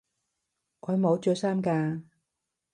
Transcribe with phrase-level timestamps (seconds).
[0.79, 2.01] 我冇着衫㗎